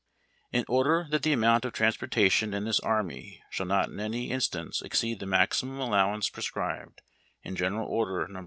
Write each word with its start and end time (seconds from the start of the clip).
)'In 0.57 0.65
order 0.67 1.07
tliat 1.11 1.21
the 1.21 1.31
amount 1.31 1.63
of 1.63 1.73
transportation 1.73 2.55
in 2.55 2.65
this 2.65 2.79
Army 2.79 3.43
shall 3.51 3.67
not 3.67 3.89
in 3.89 3.99
any 3.99 4.31
instance 4.31 4.81
exceed 4.81 5.19
the 5.19 5.27
maximum 5.27 5.79
allowance 5.79 6.27
prescribed 6.27 7.03
in 7.43 7.55
General 7.55 7.87
Order, 7.87 8.27
No. 8.27 8.39